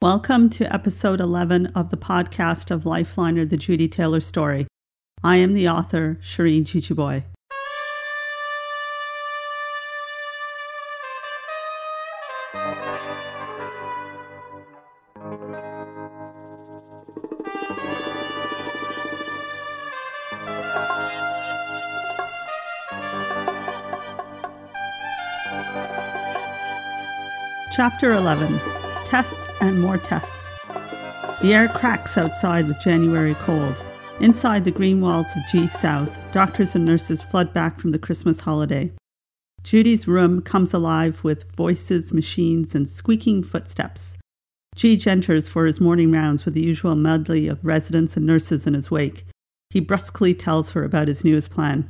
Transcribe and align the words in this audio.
Welcome 0.00 0.48
to 0.50 0.72
episode 0.72 1.20
11 1.20 1.66
of 1.74 1.90
the 1.90 1.96
podcast 1.96 2.70
of 2.70 2.84
Lifeliner, 2.84 3.50
the 3.50 3.56
Judy 3.56 3.88
Taylor 3.88 4.20
story. 4.20 4.68
I 5.24 5.38
am 5.38 5.54
the 5.54 5.68
author, 5.68 6.20
Shireen 6.22 6.62
Jejeebhoy. 6.62 7.24
Chapter 27.72 28.12
11 28.12 28.87
Tests 29.08 29.48
and 29.62 29.80
more 29.80 29.96
tests. 29.96 30.50
The 31.40 31.54
air 31.54 31.66
cracks 31.68 32.18
outside 32.18 32.68
with 32.68 32.78
January 32.78 33.34
cold. 33.36 33.82
Inside 34.20 34.66
the 34.66 34.70
green 34.70 35.00
walls 35.00 35.28
of 35.34 35.42
G 35.50 35.66
South, 35.66 36.14
doctors 36.30 36.74
and 36.74 36.84
nurses 36.84 37.22
flood 37.22 37.54
back 37.54 37.80
from 37.80 37.92
the 37.92 37.98
Christmas 37.98 38.40
holiday. 38.40 38.92
Judy's 39.62 40.06
room 40.06 40.42
comes 40.42 40.74
alive 40.74 41.24
with 41.24 41.50
voices, 41.56 42.12
machines, 42.12 42.74
and 42.74 42.86
squeaking 42.86 43.44
footsteps. 43.44 44.18
Jeej 44.76 45.06
enters 45.06 45.48
for 45.48 45.64
his 45.64 45.80
morning 45.80 46.12
rounds 46.12 46.44
with 46.44 46.52
the 46.52 46.60
usual 46.60 46.94
medley 46.94 47.48
of 47.48 47.64
residents 47.64 48.14
and 48.14 48.26
nurses 48.26 48.66
in 48.66 48.74
his 48.74 48.90
wake. 48.90 49.24
He 49.70 49.80
brusquely 49.80 50.34
tells 50.34 50.72
her 50.72 50.84
about 50.84 51.08
his 51.08 51.24
newest 51.24 51.48
plan. 51.48 51.88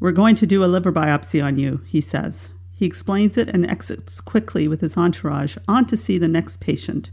We're 0.00 0.10
going 0.10 0.34
to 0.34 0.46
do 0.46 0.64
a 0.64 0.66
liver 0.66 0.90
biopsy 0.90 1.40
on 1.42 1.56
you, 1.56 1.82
he 1.86 2.00
says. 2.00 2.50
He 2.74 2.86
explains 2.86 3.36
it 3.36 3.48
and 3.48 3.66
exits 3.66 4.20
quickly 4.20 4.66
with 4.66 4.80
his 4.80 4.96
entourage 4.96 5.56
on 5.68 5.86
to 5.86 5.96
see 5.96 6.18
the 6.18 6.28
next 6.28 6.60
patient. 6.60 7.10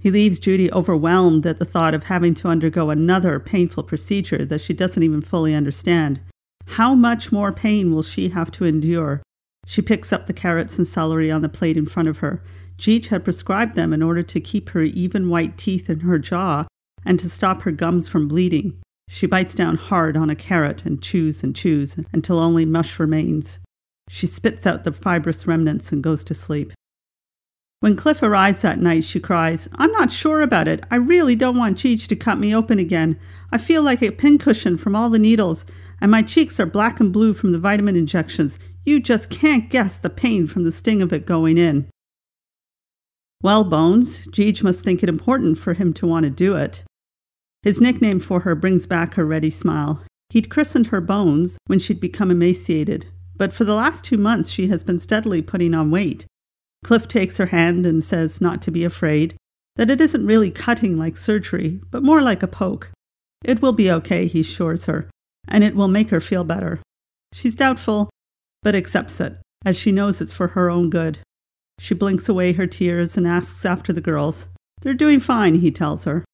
He 0.00 0.10
leaves 0.10 0.38
Judy 0.38 0.70
overwhelmed 0.72 1.46
at 1.46 1.58
the 1.58 1.64
thought 1.64 1.94
of 1.94 2.04
having 2.04 2.34
to 2.34 2.48
undergo 2.48 2.90
another 2.90 3.40
painful 3.40 3.82
procedure 3.82 4.44
that 4.44 4.60
she 4.60 4.72
doesn't 4.72 5.02
even 5.02 5.20
fully 5.20 5.54
understand. 5.54 6.20
How 6.66 6.94
much 6.94 7.32
more 7.32 7.50
pain 7.50 7.92
will 7.92 8.02
she 8.02 8.28
have 8.28 8.50
to 8.52 8.64
endure? 8.64 9.22
She 9.66 9.82
picks 9.82 10.12
up 10.12 10.26
the 10.26 10.32
carrots 10.32 10.78
and 10.78 10.86
celery 10.86 11.30
on 11.30 11.42
the 11.42 11.48
plate 11.48 11.76
in 11.76 11.86
front 11.86 12.08
of 12.08 12.18
her. 12.18 12.42
Jeej 12.78 13.06
had 13.08 13.24
prescribed 13.24 13.74
them 13.74 13.92
in 13.92 14.02
order 14.02 14.22
to 14.22 14.40
keep 14.40 14.70
her 14.70 14.82
even 14.82 15.28
white 15.28 15.58
teeth 15.58 15.90
in 15.90 16.00
her 16.00 16.18
jaw 16.18 16.66
and 17.04 17.18
to 17.18 17.28
stop 17.28 17.62
her 17.62 17.72
gums 17.72 18.08
from 18.08 18.28
bleeding. 18.28 18.80
She 19.08 19.26
bites 19.26 19.54
down 19.54 19.76
hard 19.76 20.16
on 20.16 20.30
a 20.30 20.36
carrot 20.36 20.84
and 20.84 21.02
chews 21.02 21.42
and 21.42 21.56
chews 21.56 21.96
until 22.12 22.38
only 22.38 22.64
mush 22.64 23.00
remains. 23.00 23.58
She 24.08 24.26
spits 24.26 24.66
out 24.66 24.84
the 24.84 24.92
fibrous 24.92 25.46
remnants 25.46 25.92
and 25.92 26.02
goes 26.02 26.24
to 26.24 26.34
sleep. 26.34 26.72
When 27.80 27.94
Cliff 27.94 28.22
arrives 28.22 28.62
that 28.62 28.80
night, 28.80 29.04
she 29.04 29.20
cries, 29.20 29.68
I'm 29.76 29.92
not 29.92 30.10
sure 30.10 30.40
about 30.40 30.66
it. 30.66 30.84
I 30.90 30.96
really 30.96 31.36
don't 31.36 31.56
want 31.56 31.78
Jeej 31.78 32.08
to 32.08 32.16
cut 32.16 32.38
me 32.38 32.52
open 32.52 32.80
again. 32.80 33.18
I 33.52 33.58
feel 33.58 33.82
like 33.82 34.02
a 34.02 34.10
pincushion 34.10 34.76
from 34.76 34.96
all 34.96 35.10
the 35.10 35.18
needles, 35.18 35.64
and 36.00 36.10
my 36.10 36.22
cheeks 36.22 36.58
are 36.58 36.66
black 36.66 36.98
and 36.98 37.12
blue 37.12 37.34
from 37.34 37.52
the 37.52 37.58
vitamin 37.58 37.94
injections. 37.94 38.58
You 38.84 38.98
just 38.98 39.30
can't 39.30 39.70
guess 39.70 39.96
the 39.96 40.10
pain 40.10 40.48
from 40.48 40.64
the 40.64 40.72
sting 40.72 41.02
of 41.02 41.12
it 41.12 41.24
going 41.24 41.56
in. 41.56 41.88
Well, 43.42 43.62
Bones, 43.62 44.26
Jeej 44.26 44.64
must 44.64 44.82
think 44.82 45.04
it 45.04 45.08
important 45.08 45.58
for 45.58 45.74
him 45.74 45.92
to 45.94 46.06
want 46.06 46.24
to 46.24 46.30
do 46.30 46.56
it. 46.56 46.82
His 47.62 47.80
nickname 47.80 48.18
for 48.18 48.40
her 48.40 48.56
brings 48.56 48.86
back 48.86 49.14
her 49.14 49.24
ready 49.24 49.50
smile. 49.50 50.02
He'd 50.30 50.50
christened 50.50 50.88
her 50.88 51.00
Bones 51.00 51.58
when 51.66 51.78
she'd 51.78 52.00
become 52.00 52.32
emaciated, 52.32 53.06
but 53.38 53.52
for 53.52 53.64
the 53.64 53.74
last 53.74 54.04
two 54.04 54.18
months 54.18 54.50
she 54.50 54.66
has 54.66 54.84
been 54.84 55.00
steadily 55.00 55.40
putting 55.40 55.74
on 55.74 55.90
weight. 55.90 56.26
Cliff 56.84 57.08
takes 57.08 57.38
her 57.38 57.46
hand 57.46 57.86
and 57.86 58.04
says 58.04 58.40
not 58.40 58.60
to 58.62 58.70
be 58.70 58.84
afraid, 58.84 59.34
that 59.76 59.90
it 59.90 60.00
isn't 60.00 60.26
really 60.26 60.50
cutting 60.50 60.98
like 60.98 61.16
surgery, 61.16 61.80
but 61.90 62.02
more 62.02 62.20
like 62.20 62.42
a 62.42 62.48
poke. 62.48 62.90
It 63.44 63.62
will 63.62 63.72
be 63.72 63.90
okay, 63.90 64.26
he 64.26 64.40
assures 64.40 64.86
her, 64.86 65.08
and 65.46 65.64
it 65.64 65.76
will 65.76 65.88
make 65.88 66.10
her 66.10 66.20
feel 66.20 66.44
better. 66.44 66.80
She's 67.32 67.56
doubtful, 67.56 68.10
but 68.62 68.74
accepts 68.74 69.20
it, 69.20 69.38
as 69.64 69.78
she 69.78 69.92
knows 69.92 70.20
it's 70.20 70.32
for 70.32 70.48
her 70.48 70.68
own 70.68 70.90
good. 70.90 71.18
She 71.78 71.94
blinks 71.94 72.28
away 72.28 72.52
her 72.52 72.66
tears 72.66 73.16
and 73.16 73.26
asks 73.26 73.64
after 73.64 73.92
the 73.92 74.00
girls. 74.00 74.48
They're 74.80 74.94
doing 74.94 75.20
fine, 75.20 75.56
he 75.56 75.70
tells 75.70 76.04
her. 76.04 76.24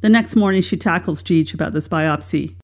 The 0.00 0.08
next 0.08 0.36
morning, 0.36 0.62
she 0.62 0.76
tackles 0.76 1.24
Jeej 1.24 1.54
about 1.54 1.72
this 1.72 1.88
biopsy. 1.88 2.56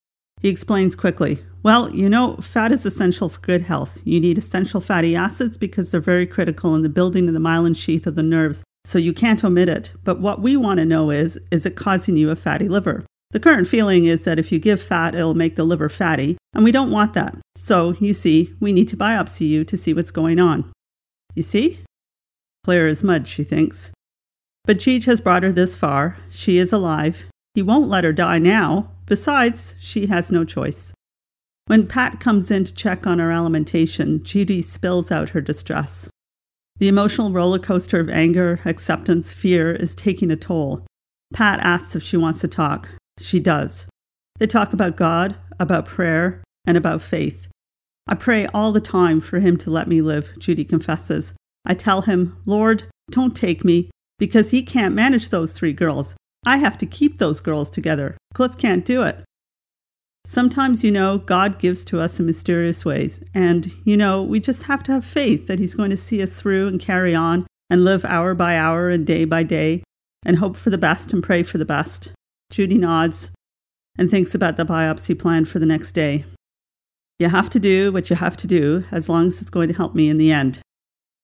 He 0.44 0.50
explains 0.50 0.94
quickly 0.94 1.42
well, 1.62 1.88
you 1.88 2.06
know, 2.10 2.36
fat 2.36 2.70
is 2.70 2.84
essential 2.84 3.30
for 3.30 3.40
good 3.40 3.62
health. 3.62 4.02
You 4.04 4.20
need 4.20 4.36
essential 4.36 4.82
fatty 4.82 5.16
acids 5.16 5.56
because 5.56 5.90
they're 5.90 6.02
very 6.02 6.26
critical 6.26 6.74
in 6.74 6.82
the 6.82 6.90
building 6.90 7.26
of 7.26 7.32
the 7.32 7.40
myelin 7.40 7.74
sheath 7.74 8.06
of 8.06 8.14
the 8.14 8.22
nerves, 8.22 8.62
so 8.84 8.98
you 8.98 9.14
can't 9.14 9.42
omit 9.42 9.70
it. 9.70 9.94
But 10.04 10.20
what 10.20 10.42
we 10.42 10.54
want 10.58 10.80
to 10.80 10.84
know 10.84 11.10
is 11.10 11.38
is 11.50 11.64
it 11.64 11.76
causing 11.76 12.18
you 12.18 12.28
a 12.28 12.36
fatty 12.36 12.68
liver? 12.68 13.06
The 13.30 13.40
current 13.40 13.68
feeling 13.68 14.04
is 14.04 14.24
that 14.24 14.38
if 14.38 14.52
you 14.52 14.58
give 14.58 14.82
fat, 14.82 15.14
it'll 15.14 15.32
make 15.32 15.56
the 15.56 15.64
liver 15.64 15.88
fatty, 15.88 16.36
and 16.52 16.62
we 16.62 16.72
don't 16.72 16.90
want 16.90 17.14
that. 17.14 17.38
So, 17.56 17.94
you 17.98 18.12
see, 18.12 18.52
we 18.60 18.74
need 18.74 18.88
to 18.88 18.98
biopsy 18.98 19.48
you 19.48 19.64
to 19.64 19.78
see 19.78 19.94
what's 19.94 20.10
going 20.10 20.38
on. 20.38 20.70
You 21.34 21.42
see? 21.42 21.80
Clear 22.64 22.86
as 22.86 23.02
mud, 23.02 23.26
she 23.28 23.44
thinks. 23.44 23.92
But 24.66 24.76
Jeej 24.76 25.06
has 25.06 25.22
brought 25.22 25.42
her 25.42 25.52
this 25.52 25.74
far. 25.74 26.18
She 26.28 26.58
is 26.58 26.70
alive. 26.70 27.24
He 27.54 27.62
won't 27.62 27.88
let 27.88 28.04
her 28.04 28.12
die 28.12 28.40
now. 28.40 28.90
Besides, 29.06 29.74
she 29.78 30.06
has 30.06 30.32
no 30.32 30.44
choice. 30.44 30.92
When 31.66 31.86
Pat 31.86 32.20
comes 32.20 32.50
in 32.50 32.64
to 32.64 32.74
check 32.74 33.06
on 33.06 33.18
her 33.18 33.30
alimentation, 33.30 34.22
Judy 34.22 34.62
spills 34.62 35.10
out 35.10 35.30
her 35.30 35.40
distress. 35.40 36.08
The 36.78 36.88
emotional 36.88 37.30
roller 37.30 37.58
coaster 37.58 38.00
of 38.00 38.10
anger, 38.10 38.60
acceptance, 38.64 39.32
fear 39.32 39.72
is 39.72 39.94
taking 39.94 40.30
a 40.30 40.36
toll. 40.36 40.84
Pat 41.32 41.60
asks 41.60 41.96
if 41.96 42.02
she 42.02 42.16
wants 42.16 42.40
to 42.40 42.48
talk. 42.48 42.88
She 43.18 43.40
does. 43.40 43.86
They 44.38 44.46
talk 44.46 44.72
about 44.72 44.96
God, 44.96 45.36
about 45.58 45.86
prayer, 45.86 46.42
and 46.66 46.76
about 46.76 47.00
faith. 47.00 47.48
I 48.06 48.14
pray 48.14 48.46
all 48.48 48.72
the 48.72 48.80
time 48.80 49.20
for 49.20 49.38
him 49.38 49.56
to 49.58 49.70
let 49.70 49.88
me 49.88 50.02
live, 50.02 50.38
Judy 50.38 50.64
confesses. 50.64 51.32
I 51.64 51.74
tell 51.74 52.02
him, 52.02 52.36
Lord, 52.44 52.84
don't 53.10 53.36
take 53.36 53.64
me, 53.64 53.90
because 54.18 54.50
he 54.50 54.62
can't 54.62 54.94
manage 54.94 55.28
those 55.28 55.52
three 55.52 55.72
girls. 55.72 56.14
I 56.46 56.58
have 56.58 56.78
to 56.78 56.86
keep 56.86 57.18
those 57.18 57.40
girls 57.40 57.70
together. 57.70 58.16
Cliff 58.34 58.56
can't 58.56 58.84
do 58.84 59.02
it. 59.02 59.24
Sometimes, 60.26 60.82
you 60.82 60.90
know, 60.90 61.18
God 61.18 61.58
gives 61.58 61.84
to 61.86 62.00
us 62.00 62.18
in 62.18 62.26
mysterious 62.26 62.84
ways. 62.84 63.22
And, 63.34 63.72
you 63.84 63.96
know, 63.96 64.22
we 64.22 64.40
just 64.40 64.64
have 64.64 64.82
to 64.84 64.92
have 64.92 65.04
faith 65.04 65.46
that 65.46 65.58
He's 65.58 65.74
going 65.74 65.90
to 65.90 65.96
see 65.96 66.22
us 66.22 66.32
through 66.32 66.68
and 66.68 66.80
carry 66.80 67.14
on 67.14 67.46
and 67.68 67.84
live 67.84 68.04
hour 68.04 68.34
by 68.34 68.56
hour 68.56 68.88
and 68.88 69.06
day 69.06 69.24
by 69.24 69.42
day 69.42 69.82
and 70.24 70.38
hope 70.38 70.56
for 70.56 70.70
the 70.70 70.78
best 70.78 71.12
and 71.12 71.22
pray 71.22 71.42
for 71.42 71.58
the 71.58 71.64
best. 71.64 72.12
Judy 72.50 72.78
nods 72.78 73.30
and 73.98 74.10
thinks 74.10 74.34
about 74.34 74.56
the 74.56 74.64
biopsy 74.64 75.18
plan 75.18 75.44
for 75.44 75.58
the 75.58 75.66
next 75.66 75.92
day. 75.92 76.24
You 77.18 77.28
have 77.28 77.50
to 77.50 77.60
do 77.60 77.92
what 77.92 78.10
you 78.10 78.16
have 78.16 78.36
to 78.38 78.46
do 78.46 78.84
as 78.90 79.08
long 79.08 79.28
as 79.28 79.40
it's 79.40 79.50
going 79.50 79.68
to 79.68 79.74
help 79.74 79.94
me 79.94 80.08
in 80.08 80.18
the 80.18 80.32
end. 80.32 80.60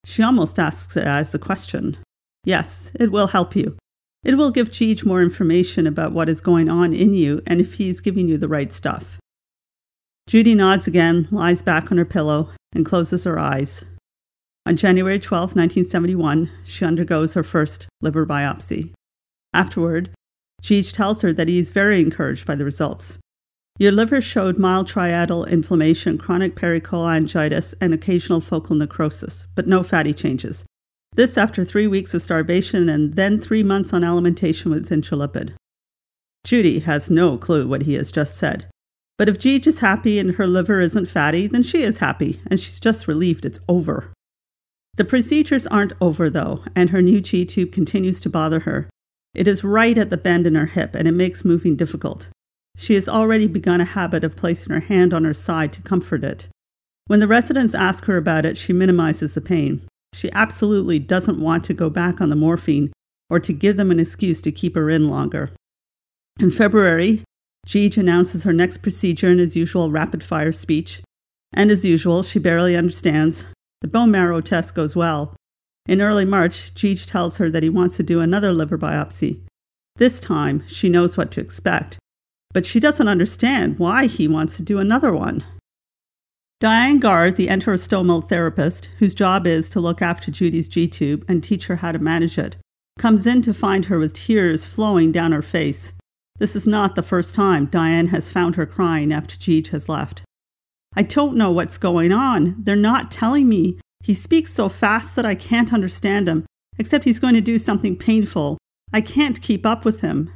She 0.05 0.23
almost 0.23 0.59
asks 0.59 0.97
it 0.97 1.05
as 1.05 1.35
a 1.35 1.39
question. 1.39 1.99
Yes, 2.45 2.93
it 2.95 3.11
will 3.11 3.29
help 3.29 3.57
you. 3.57 3.77
It 4.23 4.37
will 4.37 4.51
give 4.51 4.71
Jeej 4.71 5.05
more 5.05 5.23
information 5.23 5.87
about 5.87 6.13
what 6.13 6.29
is 6.29 6.41
going 6.41 6.69
on 6.69 6.93
in 6.93 7.15
you 7.15 7.43
and 7.47 7.61
if 7.61 7.75
he's 7.75 8.01
giving 8.01 8.29
you 8.29 8.37
the 8.37 8.49
right 8.49 8.73
stuff. 8.73 9.19
Judy 10.27 10.55
nods 10.55 10.87
again, 10.87 11.27
lies 11.31 11.63
back 11.63 11.91
on 11.91 11.99
her 11.99 12.05
pillow, 12.05 12.51
and 12.73 12.87
closes 12.87 13.25
her 13.25 13.39
eyes. 13.39 13.85
On 14.67 14.77
January 14.77 15.19
12, 15.19 15.57
1971, 15.57 16.51
she 16.65 16.85
undergoes 16.85 17.35
her 17.35 17.43
first 17.43 17.89
liver 18.01 18.27
biopsy. 18.27 18.93
Afterward, 19.53 20.11
Jeej 20.63 20.93
tells 20.93 21.23
her 21.23 21.33
that 21.33 21.49
he 21.49 21.59
is 21.59 21.71
very 21.71 22.01
encouraged 22.01 22.47
by 22.47 22.55
the 22.55 22.65
results. 22.65 23.19
Your 23.79 23.91
liver 23.91 24.21
showed 24.21 24.59
mild 24.59 24.87
triadal 24.87 25.49
inflammation, 25.49 26.19
chronic 26.19 26.55
pericholangitis, 26.55 27.73
and 27.81 27.95
occasional 27.95 28.43
focal 28.43 28.77
necrosis, 28.77 29.47
but 29.55 29.67
no 29.67 29.83
fatty 29.83 30.13
changes. 30.13 30.65
This 31.21 31.37
after 31.37 31.65
three 31.65 31.87
weeks 31.87 32.15
of 32.15 32.23
starvation 32.23 32.89
and 32.89 33.15
then 33.15 33.39
three 33.39 33.63
months 33.63 33.93
on 33.93 34.03
alimentation 34.03 34.71
with 34.71 34.89
Intralipid. 34.89 35.53
Judy 36.45 36.79
has 36.79 37.11
no 37.11 37.37
clue 37.37 37.69
what 37.69 37.83
he 37.83 37.93
has 37.93 38.11
just 38.11 38.39
said. 38.39 38.65
But 39.19 39.29
if 39.29 39.39
Jeej 39.39 39.67
is 39.67 39.81
happy 39.81 40.19
and 40.19 40.37
her 40.37 40.47
liver 40.47 40.81
isn't 40.81 41.11
fatty, 41.11 41.47
then 41.47 41.63
she 41.63 41.83
is 41.83 41.99
happy, 41.99 42.41
and 42.47 42.59
she's 42.59 42.81
just 42.81 43.07
relieved 43.07 43.45
it's 43.45 43.61
over. 43.69 44.15
The 44.95 45.05
procedures 45.05 45.67
aren't 45.67 45.93
over, 46.01 46.31
though, 46.31 46.65
and 46.75 46.89
her 46.89 47.03
new 47.03 47.21
G 47.21 47.45
tube 47.45 47.71
continues 47.71 48.19
to 48.21 48.31
bother 48.31 48.61
her. 48.61 48.89
It 49.35 49.47
is 49.47 49.63
right 49.63 49.99
at 49.99 50.09
the 50.09 50.17
bend 50.17 50.47
in 50.47 50.55
her 50.55 50.69
hip, 50.69 50.95
and 50.95 51.07
it 51.07 51.13
makes 51.13 51.45
moving 51.45 51.77
difficult. 51.77 52.29
She 52.79 52.95
has 52.95 53.11
already 53.11 53.47
begun 53.47 53.83
a 53.83 53.85
habit 53.85 54.25
of 54.25 54.37
placing 54.37 54.73
her 54.73 54.81
hand 54.81 55.13
on 55.13 55.25
her 55.25 55.35
side 55.35 55.75
to 55.75 55.83
comfort 55.83 56.25
it. 56.25 56.49
When 57.09 57.21
the 57.21 57.29
residents 57.29 57.75
ask 57.75 58.07
her 58.07 58.17
about 58.17 58.47
it, 58.47 58.57
she 58.57 58.73
minimizes 58.73 59.35
the 59.35 59.43
pain. 59.43 59.83
She 60.13 60.31
absolutely 60.33 60.99
doesn't 60.99 61.41
want 61.41 61.65
to 61.65 61.75
go 61.75 61.91
back 61.91 62.21
on 62.21 62.29
the 62.29 62.37
morphine 62.37 62.93
or 63.29 63.39
to 63.41 63.53
give 63.53 63.77
them 63.77 63.91
an 63.91 64.01
excuse 64.01 64.41
to 64.43 64.53
keep 64.53 64.75
her 64.75 64.91
in 64.91 65.09
longer. 65.09 65.53
In 66.39 66.51
February, 66.51 67.23
Jeej 67.67 67.97
announces 67.97 68.45
her 68.45 68.53
next 68.53 68.79
procedure 68.79 69.31
in 69.31 69.39
his 69.39 69.57
usual 69.57 69.91
rapid 69.91 70.25
fire 70.25 70.53
speech. 70.53 71.03
And 71.53 71.71
as 71.71 71.85
usual, 71.85 72.23
she 72.23 72.39
barely 72.39 72.77
understands. 72.77 73.47
The 73.83 73.89
bone 73.89 74.11
marrow 74.11 74.41
test 74.41 74.75
goes 74.75 74.97
well. 74.97 75.35
In 75.87 76.01
early 76.01 76.25
March, 76.25 76.75
Jeej 76.75 77.09
tells 77.09 77.39
her 77.39 77.51
that 77.51 77.63
he 77.63 77.69
wants 77.69 77.97
to 77.97 78.03
do 78.03 78.21
another 78.21 78.53
liver 78.53 78.79
biopsy. 78.79 79.41
This 79.97 80.21
time, 80.21 80.65
she 80.67 80.89
knows 80.89 81.17
what 81.17 81.31
to 81.33 81.41
expect, 81.41 81.99
but 82.53 82.65
she 82.65 82.81
doesn't 82.81 83.09
understand 83.09 83.79
why 83.79 84.07
he 84.07 84.29
wants 84.29 84.57
to 84.57 84.63
do 84.63 84.79
another 84.79 85.13
one. 85.13 85.45
Diane 86.61 86.99
Gard, 86.99 87.37
the 87.37 87.47
enterostomal 87.47 88.29
therapist, 88.29 88.91
whose 88.99 89.15
job 89.15 89.47
is 89.47 89.71
to 89.71 89.81
look 89.81 90.03
after 90.03 90.31
Judy's 90.31 90.69
G 90.69 90.87
tube 90.87 91.25
and 91.27 91.43
teach 91.43 91.69
her 91.69 91.77
how 91.77 91.91
to 91.91 91.99
manage 91.99 92.37
it, 92.37 92.59
comes 92.99 93.27
in 93.27 93.41
to 93.43 93.55
find 93.55 93.87
her 93.87 93.99
with 93.99 94.13
tears 94.13 94.67
flowing 94.67 95.11
down 95.11 95.33
her 95.33 95.41
face. 95.41 95.95
This 96.39 96.55
is 96.55 96.67
not 96.67 96.97
the 96.97 97.03
first 97.03 97.35
time 97.35 97.65
Diane 97.65 98.09
has 98.09 98.31
found 98.31 98.57
her 98.57 98.67
crying 98.67 99.11
after 99.11 99.37
Jeej 99.37 99.69
has 99.69 99.89
left. 99.89 100.23
I 100.95 101.03
don't 101.03 101.35
know 101.35 101.51
what's 101.51 101.79
going 101.79 102.13
on. 102.13 102.57
They're 102.59 102.77
not 102.77 103.11
telling 103.11 103.49
me. 103.49 103.79
He 104.03 104.13
speaks 104.13 104.53
so 104.53 104.69
fast 104.69 105.17
that 105.17 105.25
I 105.25 105.35
can't 105.35 105.73
understand 105.73 106.29
him, 106.29 106.45
except 106.79 107.05
he's 107.05 107.19
going 107.19 107.35
to 107.35 107.41
do 107.41 107.59
something 107.59 107.97
painful. 107.97 108.59
I 108.93 109.01
can't 109.01 109.41
keep 109.41 109.65
up 109.65 109.87
with 109.87 110.03
him. 110.03 110.35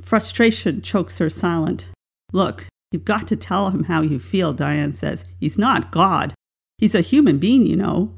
Frustration 0.00 0.80
chokes 0.80 1.18
her 1.18 1.30
silent. 1.30 1.88
Look, 2.32 2.66
you've 2.92 3.04
got 3.04 3.28
to 3.28 3.36
tell 3.36 3.70
him 3.70 3.84
how 3.84 4.02
you 4.02 4.18
feel, 4.18 4.52
Diane 4.52 4.92
says. 4.92 5.24
He's 5.38 5.58
not 5.58 5.90
God. 5.90 6.34
He's 6.78 6.94
a 6.94 7.00
human 7.00 7.38
being, 7.38 7.66
you 7.66 7.76
know. 7.76 8.16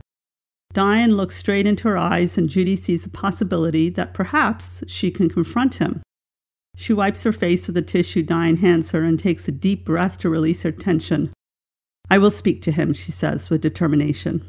Diane 0.72 1.16
looks 1.16 1.36
straight 1.36 1.66
into 1.66 1.88
her 1.88 1.98
eyes, 1.98 2.38
and 2.38 2.48
Judy 2.48 2.76
sees 2.76 3.04
a 3.04 3.10
possibility 3.10 3.90
that 3.90 4.14
perhaps 4.14 4.82
she 4.86 5.10
can 5.10 5.28
confront 5.28 5.74
him. 5.74 6.00
She 6.76 6.92
wipes 6.92 7.24
her 7.24 7.32
face 7.32 7.66
with 7.66 7.76
a 7.76 7.82
tissue 7.82 8.22
Diane 8.22 8.56
hands 8.56 8.92
her 8.92 9.02
and 9.02 9.19
takes 9.19 9.46
a 9.46 9.52
deep 9.52 9.84
breath 9.84 10.16
to 10.19 10.30
release 10.30 10.62
her 10.62 10.72
tension. 10.72 11.32
I 12.10 12.19
will 12.19 12.30
speak 12.30 12.62
to 12.62 12.72
him, 12.72 12.94
she 12.94 13.12
says 13.12 13.50
with 13.50 13.60
determination. 13.60 14.48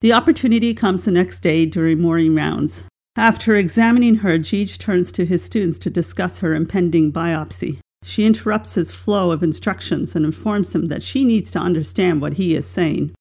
The 0.00 0.12
opportunity 0.12 0.72
comes 0.72 1.04
the 1.04 1.10
next 1.10 1.40
day 1.40 1.66
during 1.66 2.00
morning 2.00 2.34
rounds. 2.34 2.84
After 3.16 3.56
examining 3.56 4.16
her, 4.16 4.38
Jeej 4.38 4.78
turns 4.78 5.10
to 5.12 5.26
his 5.26 5.42
students 5.42 5.78
to 5.80 5.90
discuss 5.90 6.38
her 6.38 6.54
impending 6.54 7.12
biopsy. 7.12 7.78
She 8.02 8.24
interrupts 8.24 8.74
his 8.74 8.90
flow 8.90 9.30
of 9.30 9.42
instructions 9.42 10.14
and 10.14 10.24
informs 10.24 10.74
him 10.74 10.88
that 10.88 11.02
she 11.02 11.24
needs 11.24 11.50
to 11.52 11.58
understand 11.58 12.20
what 12.20 12.34
he 12.34 12.54
is 12.54 12.66
saying. 12.66 13.12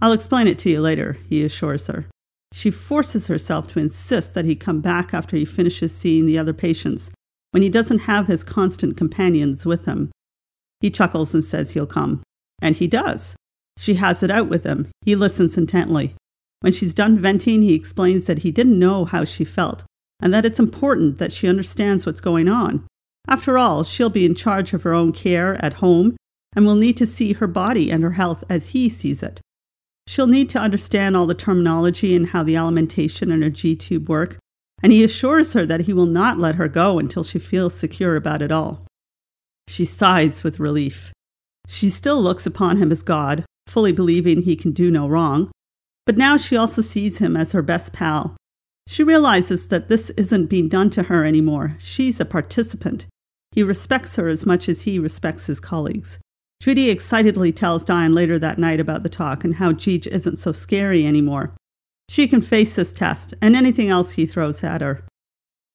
I'll 0.00 0.12
explain 0.12 0.46
it 0.46 0.58
to 0.60 0.70
you 0.70 0.80
later, 0.80 1.18
he 1.28 1.42
assures 1.42 1.86
her. 1.86 2.06
She 2.52 2.70
forces 2.70 3.28
herself 3.28 3.68
to 3.68 3.78
insist 3.78 4.34
that 4.34 4.44
he 4.44 4.56
come 4.56 4.80
back 4.80 5.14
after 5.14 5.36
he 5.36 5.44
finishes 5.44 5.96
seeing 5.96 6.26
the 6.26 6.38
other 6.38 6.52
patients, 6.52 7.10
when 7.52 7.62
he 7.62 7.68
doesn't 7.68 8.00
have 8.00 8.26
his 8.26 8.44
constant 8.44 8.96
companions 8.96 9.64
with 9.64 9.86
him. 9.86 10.10
He 10.80 10.90
chuckles 10.90 11.34
and 11.34 11.44
says 11.44 11.72
he'll 11.72 11.86
come. 11.86 12.22
And 12.62 12.76
he 12.76 12.86
does. 12.86 13.36
She 13.78 13.94
has 13.94 14.22
it 14.22 14.30
out 14.30 14.48
with 14.48 14.64
him. 14.64 14.88
He 15.02 15.14
listens 15.14 15.56
intently. 15.56 16.14
When 16.60 16.72
she's 16.72 16.92
done 16.92 17.18
venting, 17.18 17.62
he 17.62 17.74
explains 17.74 18.26
that 18.26 18.40
he 18.40 18.50
didn't 18.50 18.78
know 18.78 19.04
how 19.06 19.24
she 19.24 19.44
felt 19.44 19.84
and 20.20 20.32
that 20.34 20.44
it's 20.44 20.60
important 20.60 21.18
that 21.18 21.32
she 21.32 21.48
understands 21.48 22.04
what's 22.04 22.20
going 22.20 22.48
on. 22.48 22.84
After 23.28 23.58
all, 23.58 23.84
she'll 23.84 24.10
be 24.10 24.24
in 24.24 24.34
charge 24.34 24.72
of 24.72 24.82
her 24.82 24.92
own 24.92 25.12
care 25.12 25.62
at 25.64 25.74
home 25.74 26.16
and 26.54 26.66
will 26.66 26.74
need 26.74 26.96
to 26.96 27.06
see 27.06 27.34
her 27.34 27.46
body 27.46 27.90
and 27.90 28.02
her 28.02 28.12
health 28.12 28.42
as 28.48 28.70
he 28.70 28.88
sees 28.88 29.22
it. 29.22 29.40
She'll 30.06 30.26
need 30.26 30.50
to 30.50 30.58
understand 30.58 31.16
all 31.16 31.26
the 31.26 31.34
terminology 31.34 32.16
and 32.16 32.28
how 32.28 32.42
the 32.42 32.56
alimentation 32.56 33.30
and 33.30 33.42
her 33.42 33.50
G 33.50 33.76
tube 33.76 34.08
work, 34.08 34.38
and 34.82 34.92
he 34.92 35.04
assures 35.04 35.52
her 35.52 35.64
that 35.66 35.82
he 35.82 35.92
will 35.92 36.06
not 36.06 36.38
let 36.38 36.56
her 36.56 36.66
go 36.66 36.98
until 36.98 37.22
she 37.22 37.38
feels 37.38 37.74
secure 37.74 38.16
about 38.16 38.42
it 38.42 38.50
all. 38.50 38.86
She 39.68 39.84
sighs 39.84 40.42
with 40.42 40.58
relief. 40.58 41.12
She 41.68 41.90
still 41.90 42.20
looks 42.20 42.46
upon 42.46 42.78
him 42.78 42.90
as 42.90 43.02
God, 43.02 43.44
fully 43.68 43.92
believing 43.92 44.42
he 44.42 44.56
can 44.56 44.72
do 44.72 44.90
no 44.90 45.08
wrong, 45.08 45.52
but 46.06 46.16
now 46.16 46.36
she 46.36 46.56
also 46.56 46.82
sees 46.82 47.18
him 47.18 47.36
as 47.36 47.52
her 47.52 47.62
best 47.62 47.92
pal. 47.92 48.36
She 48.90 49.04
realizes 49.04 49.68
that 49.68 49.86
this 49.86 50.10
isn't 50.10 50.46
being 50.46 50.68
done 50.68 50.90
to 50.90 51.04
her 51.04 51.24
anymore. 51.24 51.76
She's 51.78 52.18
a 52.18 52.24
participant. 52.24 53.06
He 53.52 53.62
respects 53.62 54.16
her 54.16 54.26
as 54.26 54.44
much 54.44 54.68
as 54.68 54.82
he 54.82 54.98
respects 54.98 55.46
his 55.46 55.60
colleagues. 55.60 56.18
Judy 56.60 56.90
excitedly 56.90 57.52
tells 57.52 57.84
Diane 57.84 58.16
later 58.16 58.36
that 58.40 58.58
night 58.58 58.80
about 58.80 59.04
the 59.04 59.08
talk 59.08 59.44
and 59.44 59.54
how 59.54 59.70
Jeej 59.70 60.08
isn't 60.08 60.40
so 60.40 60.50
scary 60.50 61.06
anymore. 61.06 61.54
She 62.08 62.26
can 62.26 62.40
face 62.40 62.74
this 62.74 62.92
test 62.92 63.32
and 63.40 63.54
anything 63.54 63.90
else 63.90 64.14
he 64.14 64.26
throws 64.26 64.64
at 64.64 64.80
her. 64.80 65.04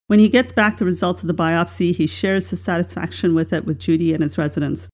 When 0.08 0.18
he 0.18 0.28
gets 0.28 0.52
back 0.52 0.76
the 0.76 0.84
results 0.84 1.22
of 1.22 1.26
the 1.26 1.32
biopsy, 1.32 1.94
he 1.96 2.06
shares 2.06 2.50
his 2.50 2.62
satisfaction 2.62 3.34
with 3.34 3.50
it 3.50 3.64
with 3.64 3.78
Judy 3.78 4.12
and 4.12 4.22
his 4.22 4.36
residents. 4.36 4.88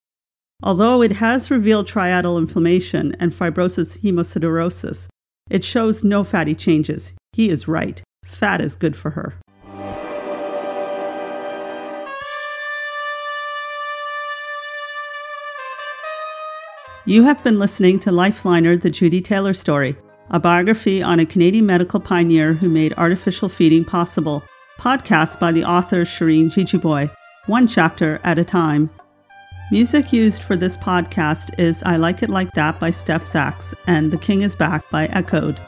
Although 0.62 1.02
it 1.02 1.14
has 1.14 1.50
revealed 1.50 1.88
triatal 1.88 2.38
inflammation 2.38 3.16
and 3.18 3.32
fibrosis 3.32 3.98
hemosiderosis, 3.98 5.08
it 5.50 5.64
shows 5.64 6.04
no 6.04 6.22
fatty 6.22 6.54
changes. 6.54 7.14
He 7.32 7.50
is 7.50 7.66
right. 7.66 8.00
Fat 8.34 8.60
is 8.60 8.76
good 8.76 8.96
for 8.96 9.10
her. 9.10 9.34
You 17.04 17.24
have 17.24 17.42
been 17.42 17.58
listening 17.58 17.98
to 18.00 18.10
Lifeliner, 18.10 18.80
the 18.80 18.88
Judy 18.88 19.20
Taylor 19.20 19.54
story, 19.54 19.96
a 20.30 20.38
biography 20.38 21.02
on 21.02 21.18
a 21.18 21.26
Canadian 21.26 21.66
medical 21.66 21.98
pioneer 21.98 22.52
who 22.52 22.68
made 22.68 22.94
artificial 22.96 23.48
feeding 23.48 23.84
possible, 23.84 24.44
podcast 24.78 25.40
by 25.40 25.50
the 25.50 25.64
author 25.64 26.04
Shireen 26.04 26.46
Jejeebhoy, 26.46 27.10
one 27.46 27.66
chapter 27.66 28.20
at 28.22 28.38
a 28.38 28.44
time. 28.44 28.88
Music 29.72 30.12
used 30.12 30.44
for 30.44 30.54
this 30.54 30.76
podcast 30.76 31.58
is 31.58 31.82
I 31.82 31.96
Like 31.96 32.22
It 32.22 32.30
Like 32.30 32.52
That 32.52 32.78
by 32.78 32.92
Steph 32.92 33.24
Sachs 33.24 33.74
and 33.88 34.12
The 34.12 34.18
King 34.18 34.42
is 34.42 34.54
Back 34.54 34.88
by 34.90 35.06
Echoed, 35.06 35.60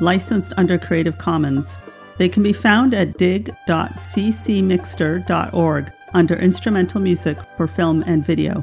licensed 0.00 0.52
under 0.56 0.78
Creative 0.78 1.18
Commons. 1.18 1.78
They 2.18 2.28
can 2.28 2.42
be 2.42 2.52
found 2.52 2.92
at 2.94 3.16
dig.ccmixter.org 3.18 5.92
under 6.14 6.36
instrumental 6.36 7.00
music 7.00 7.36
for 7.56 7.66
film 7.66 8.04
and 8.06 8.24
video. 8.24 8.62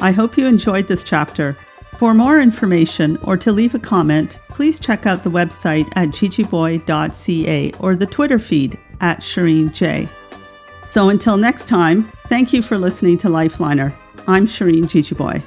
I 0.00 0.12
hope 0.12 0.36
you 0.36 0.46
enjoyed 0.46 0.88
this 0.88 1.04
chapter. 1.04 1.56
For 1.98 2.14
more 2.14 2.40
information 2.40 3.18
or 3.18 3.36
to 3.36 3.52
leave 3.52 3.74
a 3.74 3.78
comment, 3.78 4.38
please 4.48 4.80
check 4.80 5.06
out 5.06 5.22
the 5.22 5.30
website 5.30 5.86
at 5.94 6.08
jejeebhoy.ca 6.08 7.72
or 7.78 7.94
the 7.94 8.06
Twitter 8.06 8.38
feed 8.38 8.78
at 9.00 9.20
Shireen 9.20 9.72
J. 9.72 10.08
So 10.84 11.10
until 11.10 11.36
next 11.36 11.68
time, 11.68 12.10
thank 12.26 12.52
you 12.52 12.62
for 12.62 12.78
listening 12.78 13.18
to 13.18 13.28
Lifeliner. 13.28 13.94
I'm 14.26 14.46
Shireen 14.46 14.84
Jejeebhoy. 14.84 15.42